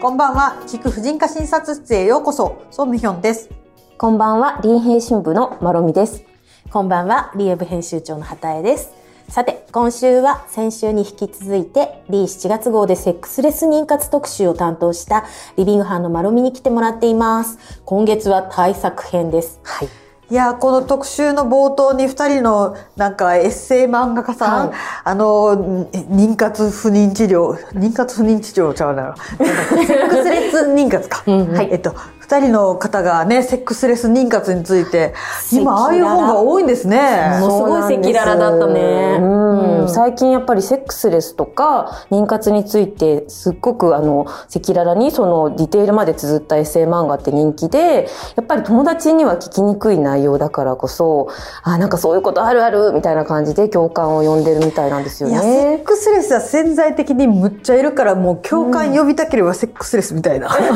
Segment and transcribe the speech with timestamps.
[0.00, 0.62] こんばんは。
[0.64, 2.62] 地区婦人科診察室へようこそ。
[2.70, 3.50] ソンミヒョンです。
[3.98, 6.22] こんばんは、林編集部のまろみです。
[6.70, 8.92] こんばんは、リエブ編集長の畑江です。
[9.28, 15.24] さて、今週は先週に引き続いて、リー7月号でセックスレス妊活特集を担当した
[15.56, 17.58] リビングハンのまろみに来てもらっています。
[17.84, 19.58] 今月は対策編です。
[19.64, 20.07] はい。
[20.30, 24.78] いやーこの特集の冒頭に二人のなんかエッセイ漫画家さん、はい。
[25.04, 29.14] あのん妊活不妊治療妊活不妊治療ちゃうな。
[29.16, 31.56] セックスレス妊活か、うんうん。
[31.56, 31.68] はい。
[31.72, 31.94] えっと
[32.28, 35.14] 二人の方がねセックスレス妊活について
[35.50, 37.38] 今ああいう本が多いんですね。
[37.40, 39.18] ものすごい赤裸々だったね。
[39.18, 39.88] うんうん。
[39.88, 51.28] 最近やっぱりセックスレスとか妊活についてすっごくあの赤裸々にそのディテールまで綴ったエッセイ漫画って人気でやっぱり友達には聞きにくい内容だからこそ
[51.62, 55.84] あなんかそういうことあるあるみたいな感じで共感を呼んでるみたいなんですよいやセねッ。
[55.84, 60.70] クスレスは潜在的にむっちゃいるからもう共感呼びたければセックスレスみたいな、いや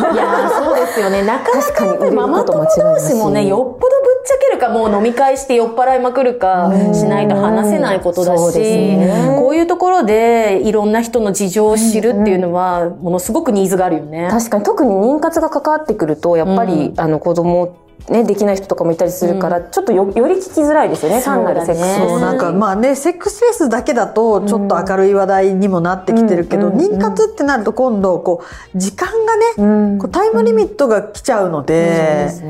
[0.48, 1.22] ーそうですよね。
[1.22, 3.78] なかな確かかママ友同士もね、よっぽどぶっ
[4.24, 9.36] ちゃけるか、もう飲み会して酔っ払いまくるかしないと話せないことだし、ね。
[9.38, 14.28] こういうところでいろんな人の事情を知るっていうのは、ものすごくニーズがあるよね。
[14.30, 17.74] 確かに特に妊活が関わってくるとやっぱり、あの子供
[18.10, 21.96] ねできない人とかもいたりするから、ちょっとよより聞きづらいですよね単なるセックス。
[22.08, 28.42] そうなんかまあねセックスレスだけだとちょっと明るい話題にもなってきてるけど、うん妊活ってなると今度こ
[28.74, 29.64] う時間がね、う
[29.96, 29.98] ん。
[29.98, 32.46] こうタイムリミットが来ちゃうので、う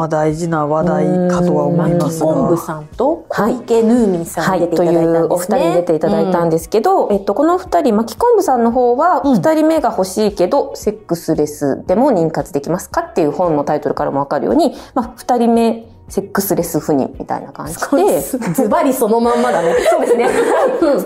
[0.00, 2.62] まあ大事な話題かとは思いますマキコンブが。
[2.62, 5.28] さんと小池ヌーミンさんはい、に出ていただいというたんですね。
[5.28, 19.74] お二人に出ていただいたんですけど、えっと、この二人、巻き昆布さんの方は、うん二人目が欲しいけど、セックスレスでも妊活できますかっていう本のタイトルからもわかるように、まあ、二人目、セックスレス不妊みたいな感じで、ズバリそのまんまだね。
[19.88, 20.28] そうですね。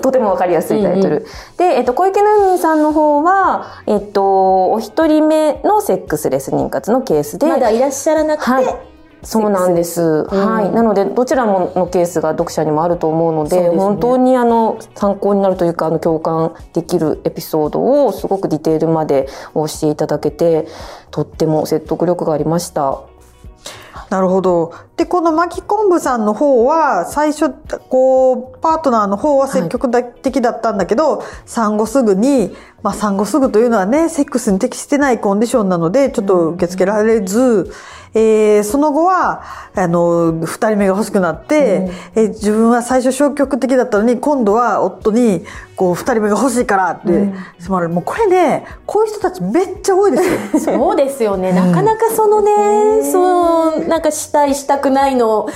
[0.01, 1.27] とてもわかりやすいタイトル。
[1.59, 8.95] で、えっと、小池奈美さんの方は、えっと、お一人目のセックスレス妊活のケースで、まだいらっしゃらなくて、はい。
[9.25, 10.25] そうなんです。
[10.25, 10.71] はい。
[10.71, 20.67] なので、どちらものケースが読者にもあると思うので、ですね本当にあの、参考になるというか、あの、共感できるエピソードをすごくディテールまでお教えいただけて、
[21.11, 23.01] とっても説得力がありました。
[24.15, 24.73] なるほど。
[24.97, 27.51] で、この巻き昆布さんの方は、最初、
[27.89, 29.91] こう、パートナーの方は積極
[30.23, 32.55] 的だったんだけど、産後すぐに、
[32.85, 37.73] まあ産後すぐというのはね、セックスに適してないコンディションなので、ちょっと受け付けられず、
[38.15, 39.43] えーその後は、
[39.75, 45.45] あの、二人目が欲しくなって、えー自分は最初消極的だったのに、今度は夫に、
[45.77, 47.89] こう、二人目が欲しいからって、迫る。
[47.89, 50.19] もうこれね、こういう人たちめっちゃ多いで
[50.59, 50.77] すよ。
[50.79, 51.53] そうですよね。
[51.53, 55.49] なかなかそのね、そう、なんかしたいしたくないの、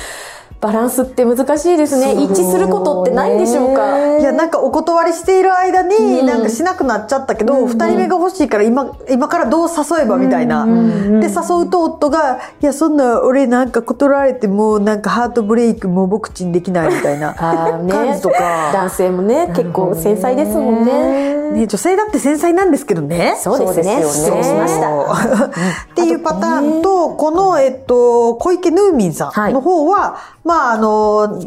[0.60, 2.14] バランスって難しいですね。
[2.14, 4.18] 一致することってないんでしょうか？
[4.18, 10.66] いや、なんかお断りしている間に、なんかしなくなっちゃったけど、二、人目が欲しいから今、今からどう誘えばみたいな。
[10.66, 18.72] で、誘うと夫が、いや、そんな俺なんか断られても、なんかハートブレイクもう僕ちんできないみたいな感じとか。
[18.72, 21.37] 男性もね、結構繊細ですもんね。
[21.58, 23.36] ね、女性だって繊細なんですけどね。
[23.38, 24.02] そうですね。
[24.02, 24.88] そうしました。
[25.92, 31.40] っていうパターンと、この、えっと、小池ヌーミンさんの方は、まあ、あの、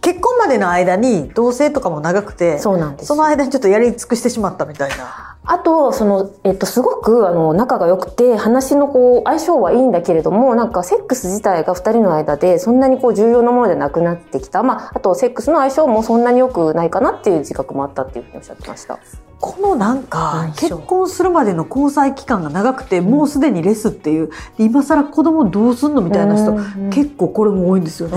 [0.00, 5.36] 結婚までの間に同棲とかも長くて、そうなんですその間にちょっとやり尽くしてしまったみたいな。
[5.50, 14.62] あと、その、えっと、すごく、あの、仲が良くて、話のこう、相性はいいんだけれども、なんか、セックス自体が二人の間で、そんなにこう、重要なものでなくなってきた。
[14.62, 18.98] まあ、あと、セックスの相性もそんなに良くないかなっていう自覚もあったっていうふうにおっしゃってました。
[19.40, 28.16] このなんか、結婚するまでの交際期間が長くて、もうすでにレスっていう、で今更子供どうすんのみたいな人、うん結構これも多いんですよね。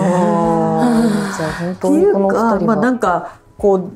[1.73, 2.91] っていうか、人まあなは。
[2.91, 3.91] んか、こう、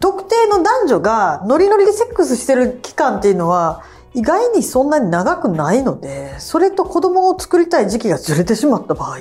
[0.00, 3.82] 特定の男女がノリノリでセックスしてる期間っていうのは、
[4.14, 9.18] 意外にそんなに長くないので、それと子供を作りたい時期がずれてしまった場合、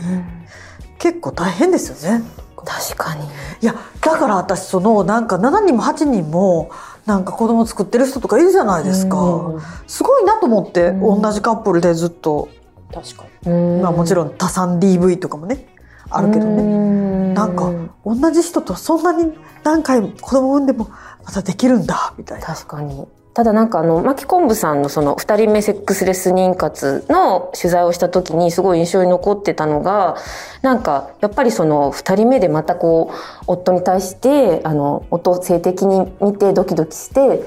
[1.08, 2.24] 結構大変ですよね。
[2.66, 3.24] 確かに。
[3.62, 6.70] いや、だから私その、なんか7人も8人も、
[7.06, 9.18] なんか子供作ってる人とかいるじゃないですか。
[9.18, 12.50] うんすごいなと思って、うん同じカップルでずっと、
[12.94, 13.82] 確かに。
[13.82, 15.74] まあもちろんん多産 DV とかもね、
[16.10, 16.62] あるけどね。
[16.62, 17.72] ねなんか、
[18.06, 19.32] 同じ人とそんなに
[19.64, 20.90] 何回も子供産んでも
[21.24, 22.48] またできるんだ、みたいな。
[22.48, 23.08] 確かに。
[23.38, 30.16] ただなんかあの、巻昆布さんのその二人目セックスレス妊活の取材をした時にすごい印象に残ってたのが、
[30.64, 37.44] なんかやっぱりその二人目でまたこう、夫に対して、あの、夫を性的に見てドキドキして、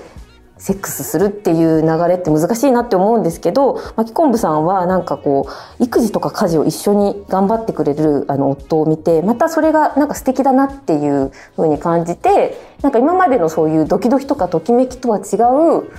[0.60, 5.48] セックスするっていう流れって難しいなって思うんですけど、巻昆布さんはなんかこ
[5.80, 15.36] う、育児とか家事を一緒に頑張ってくれるあの夫を見て、またそれがなんか素敵だなっていう風に感じて、なんか今までのそういうドキドキとかときめきとは違
[15.80, 15.90] う、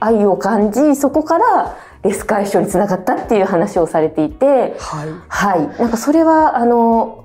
[0.00, 4.46] 愛を感じそこからレス解消につながったっていう話をされていて、
[4.78, 5.08] はい。
[5.28, 7.19] はい、なんかそれはあの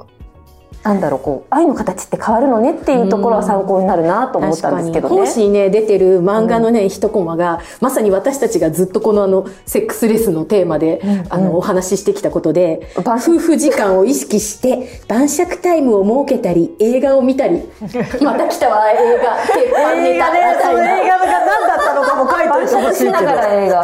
[0.86, 5.16] なんだろうこう愛の形って変わるのねっていうところは参考になるなと思ったんですけどね。
[5.16, 5.72] 本誌にね。
[5.72, 17.64] 出てる漫画のね、一コマがまさに私たちがずっとこのあのセックスレスのテーマで、あのお話ししてきたことで、晩夫婦時間を意識して晩酌タイムを設けたり映画を見たり。
[18.22, 19.38] また来たわ映画。
[19.56, 21.00] 鉄板ネタみたいな。
[21.00, 23.84] 映画が何だったのかも書いておいてほしいけど。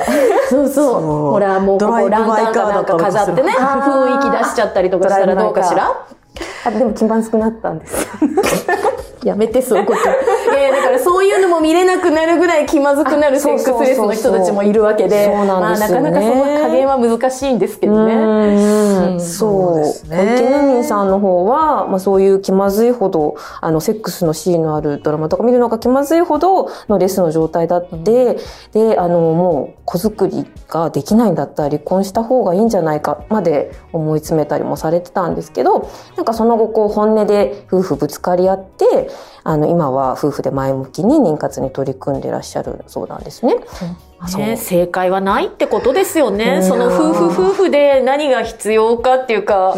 [0.50, 1.02] そうそう。
[1.32, 5.92] ほら、もうここランタンかなんか飾ってね、 雰囲気出しちゃったりとかしたらどうかしら
[6.66, 8.08] あでも気まずくなったんです。
[9.26, 10.00] やめて、そういうこと。
[10.00, 18.16] いやだからそういうのも見れなくなるぐらい気まずくなるあセックスレスの人たちもいるわけで、まあなかなかその加減は難しいんですけどね。
[18.16, 19.78] うんそう。
[19.78, 20.18] ですね。
[20.18, 28.38] 小池ヌミンさんの方は、まあ、そういう気まずいほどあのセックスのシーンのあるドラマとか見るのが気まずいほどのレスの状態だって、
[28.74, 39.10] であのもう子作りができないんだったら離婚した方がいいんじゃないかまで思い詰めたりもされてたんですけどなんかその後こう本音で夫婦ぶつかり合って
[39.44, 43.56] あの今は夫婦で前向きに妊活に取り組んでらっしゃるそうなんですね。
[43.56, 46.58] うんね、正解はないってことですよね。
[46.58, 46.64] うん。
[46.64, 49.76] その夫婦夫婦で何が必要かっていうか、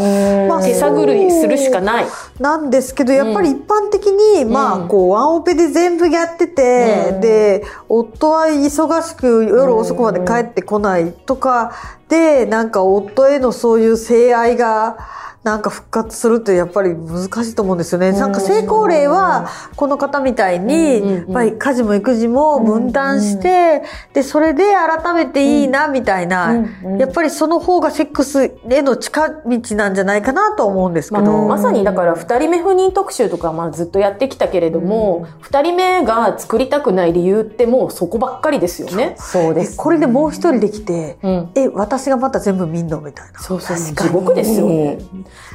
[0.50, 2.06] まあ手探りするしかない。
[2.40, 11.72] なんですけど、やっぱり一般的に、まあ、こう、ワンオペで全部やってて、で、夫は忙しく夜遅くまで帰ってこないとか、
[12.10, 14.98] で、なんか夫へのそういう性愛が、
[15.44, 18.14] なんか復活するってやっぱり難しいと思うんですよね。
[18.14, 26.66] なんか成功例は、この方みたいに、やっぱり家事も育児も分担して、で、それで改めていいな、みたいな、
[26.98, 31.24] やっぱりその方がセックスへの近道なんじゃないかなと思うんですけど。
[31.24, 39.16] まあ、まさにだから2人目不妊特集とかまあずっとやってきたけれども、2人目が作りたくない理由ってもうそこばっかりですよね。
[39.18, 41.50] そうですこれでもう一人できて、うん。
[41.56, 43.40] え、私がまた全部見んのみたいな。
[43.40, 43.78] そうそう。
[43.78, 45.00] 地獄ですよね。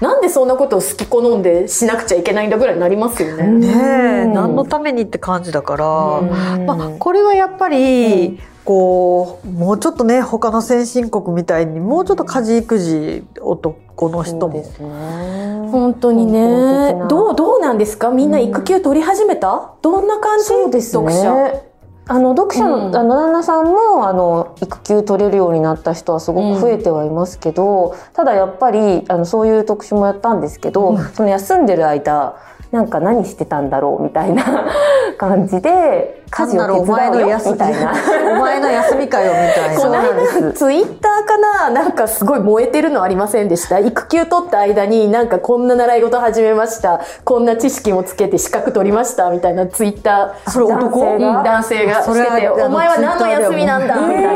[0.01, 3.47] なんでそんなことを好き好んでしなくちゃいけないんだぐらいになりますよね。
[3.47, 6.67] ねえ、うん何のためにって感じだから、うん。
[6.67, 14.61] まあ、これはやっぱり、こう、もうちょっとね、他の先進国みたいに、もうちょっと家事育児男の人も。
[14.61, 15.69] ね。
[15.71, 18.09] 本当に根ねどうどうなんですか？
[18.11, 20.45] みんな育休取り始めた、どんな感じ？
[20.81, 21.68] 読者ね。
[22.09, 22.97] あの読者の,、うん。
[22.97, 32.37] あの旦那さんもあの育休取れるようになった人はすごく増えてはいますけど、ただやっぱりあのそういう特集もやったんですけど、その休んでる間
[32.71, 34.45] なんか何してたんだろうみたいな
[35.17, 37.93] 感じで家事を手伝うよみたいな。
[38.33, 39.81] お前の休みかよ、みたいな。
[39.81, 41.39] このそうなんです間 ツイッターか
[41.71, 43.79] ななんかすごい燃えてるのありませんでした？
[43.79, 47.01] 育休取った間になんかこんな習い事始めました。
[47.25, 50.51] こんな知識もつけて資格取りましみたいなツイッター。
[50.51, 51.01] それ男？
[51.01, 51.21] うん。
[51.43, 53.95] 男性がそれはしててお前は何の休みなんだ？
[53.97, 54.31] みたいな。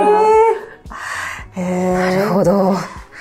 [1.58, 2.72] へなるほど。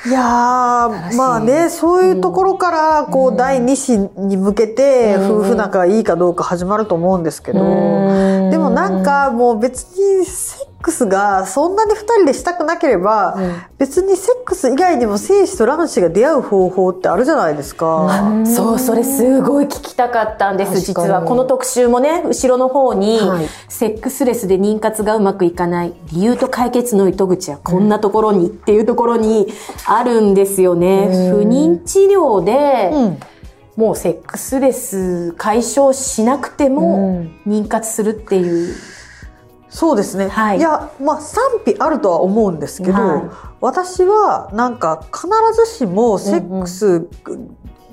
[0.03, 7.61] いやーまあねそういうところからこう第2子に向けて夫婦仲がいいかどうか始まると思うんですけど。
[7.61, 8.49] うん。
[8.49, 13.37] でもなんかもう別にセックスがそんなに2人でしたくなければ
[13.77, 18.43] 別にセックス以外にも精子と卵子が出会う方法ってあるじゃないですか。
[18.45, 21.21] そう、それすごい聞きたかったんです、実は。
[21.21, 29.47] この特集もね、後ろの方に、はいセックスレスで妊活がうまくいかない理由と解決の糸口はこんなところにっていうところに
[29.87, 31.07] あるんですよね。
[31.31, 33.17] 不妊治療で、うん
[33.77, 38.75] もうセックスレス解消しなくても妊活するっていう。
[39.71, 40.27] そうですね。
[40.27, 40.57] はい。
[40.57, 43.23] いや、まあ賛否あるとは思うんですけど、はい。
[43.61, 47.07] 私はなんか必ずしもセックス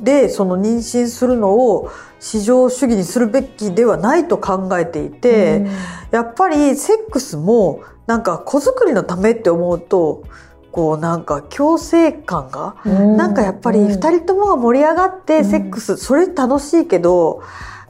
[0.01, 5.67] でその妊娠するのを至上主義にするべきではないと考えていて、
[6.11, 10.25] やっぱりセックスもなんか子作りのためって思うと、
[10.73, 17.43] こうなんか強制感が、なんかやっぱり二人ともが盛り上がってセックス、それ楽しいけど、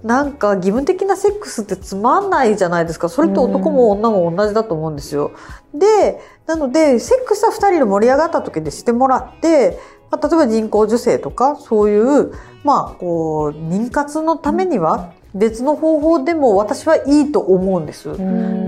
[0.03, 3.09] なんか義務的なセックスってつまんないじゃないですか。
[3.09, 5.33] それって男も女も同じだと思うんですよ。
[5.75, 9.79] で、なので、セックスは二人で盛り上がった時でしてもらって、
[10.11, 12.33] まあ、例えば人工授精とか、そういう、
[12.65, 18.11] まあ、こう、妊活のためには、別の方法でも私はいいと思うんです。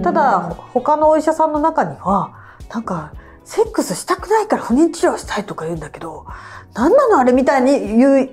[0.03, 2.35] ただ、他のお医者さんの中には、
[2.73, 3.13] なんか、
[3.45, 6.27] セックスしたくないから不妊治療したいとか言うんだけど、
[6.75, 8.31] 何なのあれみたいに言う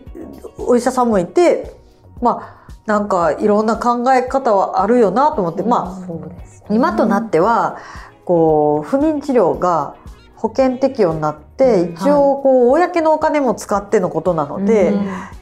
[0.59, 1.73] お医者さんもいて、
[2.21, 2.56] まあ、
[2.87, 6.73] なんかいろんな考え方はあるよなと思って、まあ。
[6.73, 7.77] 今となっては、
[8.25, 9.95] こう、不妊治療が
[10.35, 14.93] 保険適用になって、一応、こう、公のお金も使ってのことなので、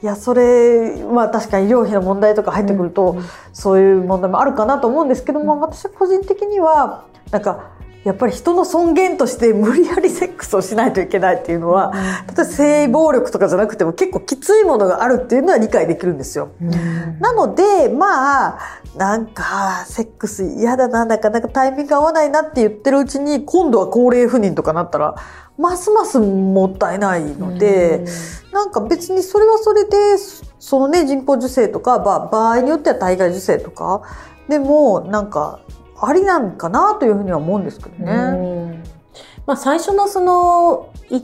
[0.01, 0.05] い。
[0.05, 3.17] や、それ、まあ確かに医療費の問題とか入ってくると、
[3.53, 7.71] そういう問題もあるかなと思うんですけども、私は個人的には、なんか
[8.05, 11.91] やっぱり人の尊厳として無理やりセックスをしないといけないっていうのは、
[12.27, 16.51] 例えば性暴力とかじゃなくても結構きついものがあるっていうのは理解できるんですよ。
[17.19, 18.59] なのでまあ
[18.95, 25.15] なんかセックス嫌だななかなかタイミング合わないなって言ってるうちに今度は高齢不妊とかなったら
[25.57, 28.05] ますますもったいないので、
[28.53, 29.97] なんか別にそれはそれで
[30.59, 34.03] そのね人工授精とか、まあ、場合によっては体外受精とか
[34.47, 35.59] でもなんか
[35.99, 38.83] ありなんかなというふうには思うんですけどね。
[39.45, 41.21] まあ、最初のそのい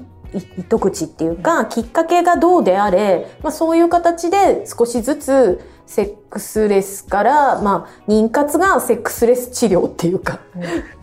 [0.57, 10.39] 糸口っていうか、きっかけがどうであれ、まあ、そういう形で少しずつセックスレスから、まあ、妊活がセックスレス治療っていうか、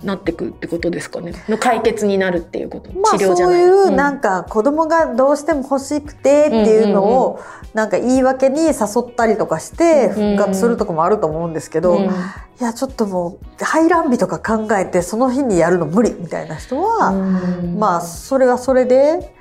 [0.03, 1.33] なってくってことですかね。
[1.49, 2.93] の解決になるっていうこと。
[2.93, 3.67] まあ治療じゃない。
[3.67, 7.41] そういうなんか子供がどうしても欲しくてっていうのを
[7.75, 12.11] なんか言い訳に誘ったりとかして復活するとかもあると思うんですけど、うん
[12.61, 17.13] いやちょっともう排卵日とか考えてその日にやるの無理みたいな人は、
[17.77, 19.33] まあそれはそれで、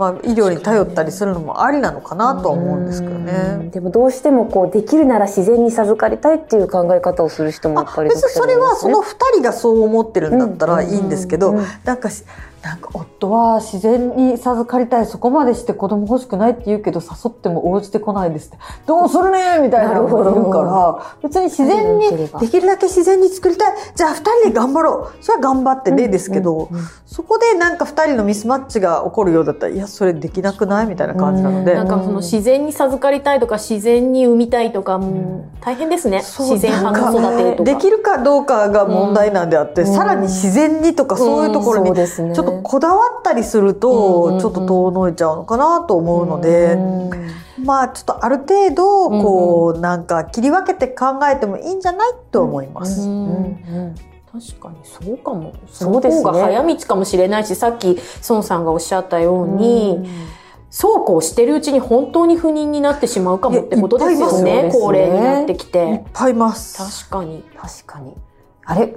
[0.00, 3.68] まあ、医療に頼ったりするのもありなのかなとは思うんですけどね。
[3.70, 9.04] でもどうしてもこうできるなら自然に授かりたいっていう考え方をする人もやっぱり別にそれはその2
[9.34, 11.54] 人がそう思ってるんだったらうんいいんですけど、
[11.84, 12.24] なんかし
[12.62, 18.58] なんか夫は自然に授かりたいそこまでして子供欲しくないって言うけど誘っても応じてこないですって。
[18.86, 23.74] どうするねみたいなのが言うから別に自然にできるだけ自然に作りたい。
[23.94, 25.24] じゃあ2人で頑張ろう。
[25.24, 26.68] それは頑張ってねですけど、
[27.06, 30.86] そこでなんか2人のミスマッチが起こるようだったらいやそれできなくない？
[30.86, 31.74] みたいな感じなので。
[31.74, 35.00] なんかその自然に授かりたいとか自然に産みたいとか
[35.60, 36.22] 大変ですね。
[36.22, 37.74] 自然派の育てとか。
[37.74, 46.78] できるかどうかが問題なんであって、さらに自然にとかそういうところにちょっとこだわったりするとちょっと遠のいちゃうのかなと思うので、
[47.64, 52.12] まあちょっとある程度こうなんか切り分けて考えてもいいんじゃない？
[52.30, 53.02] と思います。
[53.02, 53.94] うん
[54.32, 55.52] 確かにそうかも。
[55.66, 60.08] そうですねその方が早道かもしれないし、さっき孫さんがおっしゃったように、
[60.70, 64.66] そうこうしてるうちに本当に不妊になってしまうかもってことですよね。
[64.66, 66.04] よ高齢になってきいって。
[66.12, 67.08] ぱいいます。
[67.08, 67.42] 確かに。
[67.56, 68.14] 確かに
[68.64, 68.96] あれ？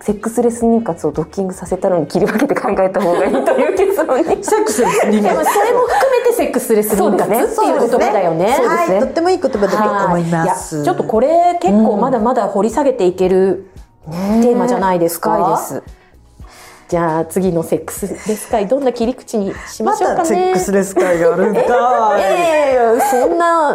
[0.00, 5.06] セックスレス妊活をドッキングさせたのに切り分けて考えた方がいいという結論に セックスです。
[5.08, 8.54] 人間でもそれも含めてセックスレス妊活っていう言葉だよね。
[8.56, 10.76] そうですねはい、とってもいい言葉だと思います。
[10.76, 13.70] いやちょっとこれ結構まだまだ掘り下げていける
[14.06, 15.56] テーマじゃないですか。
[15.56, 15.82] です
[16.88, 20.18] じゃあ次のセックスレス会どんな切り口にしまましょうかね。
[20.18, 21.64] たセックスレス会があるんかい。
[22.22, 23.74] ええそんな。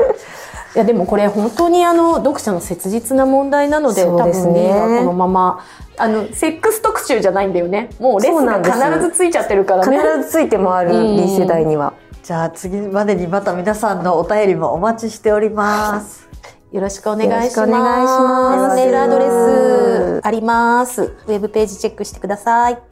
[0.75, 5.65] いやでもこれ本当にあの読者の切実な問題なのでそうですね多分ねこのまま
[5.97, 16.28] あのセックス特集じゃないんだよねもうレスが必ずついちゃってるからね必ずついて回る2世代にはじゃあ次までにまた皆さんのお便りもお待ちしております。
[16.71, 17.41] よろしくお願いします。
[17.41, 21.01] よろしくお願いしますメールアドレスあります。
[21.01, 22.88] ウェブページチェックしてください。